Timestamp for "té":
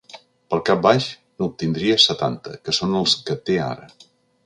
3.51-3.63